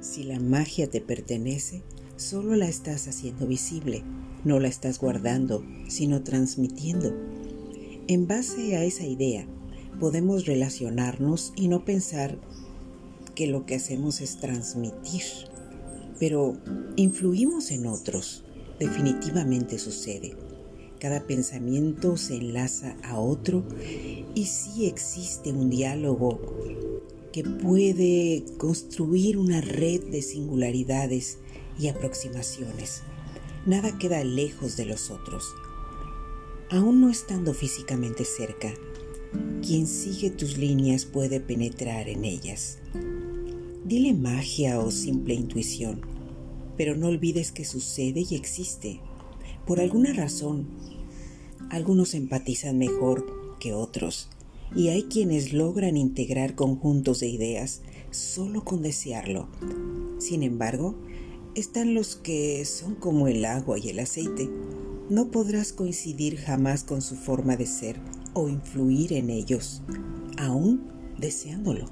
[0.00, 1.82] Si la magia te pertenece,
[2.16, 4.02] solo la estás haciendo visible,
[4.44, 7.14] no la estás guardando, sino transmitiendo.
[8.08, 9.46] En base a esa idea,
[9.98, 12.38] podemos relacionarnos y no pensar
[13.34, 15.22] que lo que hacemos es transmitir,
[16.18, 16.56] pero
[16.96, 18.44] influimos en otros,
[18.78, 20.34] definitivamente sucede.
[20.98, 23.64] Cada pensamiento se enlaza a otro
[24.34, 26.40] y sí existe un diálogo
[27.32, 31.38] que puede construir una red de singularidades
[31.78, 33.02] y aproximaciones.
[33.66, 35.54] Nada queda lejos de los otros.
[36.70, 38.72] Aún no estando físicamente cerca,
[39.64, 42.78] quien sigue tus líneas puede penetrar en ellas.
[43.84, 46.00] Dile magia o simple intuición,
[46.76, 49.00] pero no olvides que sucede y existe.
[49.66, 50.68] Por alguna razón,
[51.70, 54.28] algunos empatizan mejor que otros
[54.74, 59.48] y hay quienes logran integrar conjuntos de ideas solo con desearlo.
[60.18, 60.96] Sin embargo,
[61.54, 64.48] están los que son como el agua y el aceite.
[65.08, 67.96] No podrás coincidir jamás con su forma de ser
[68.32, 69.82] o influir en ellos,
[70.38, 71.86] aún deseándolo.